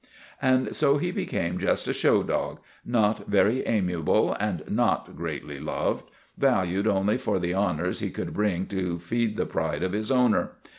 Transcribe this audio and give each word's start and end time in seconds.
And 0.41 0.75
so 0.75 0.97
he 0.97 1.11
became 1.11 1.59
just 1.59 1.87
a 1.87 1.93
show 1.93 2.23
dog, 2.23 2.59
THE 2.83 2.97
RETURN 2.97 3.05
OF 3.05 3.17
THE 3.17 3.19
CHAMPION 3.25 3.31
301 3.65 3.65
not 3.67 3.67
very 3.67 3.77
amiable 3.77 4.33
and 4.39 4.63
not 4.75 5.15
greatly 5.15 5.59
loved, 5.59 6.09
valued 6.39 6.87
only 6.87 7.19
for 7.19 7.37
the 7.37 7.53
honors 7.53 7.99
he 7.99 8.09
could 8.09 8.33
bring 8.33 8.65
to 8.65 8.97
feed 8.97 9.37
the 9.37 9.45
pride 9.45 9.83
of 9.83 9.91
his 9.93 10.09
owner. 10.09 10.53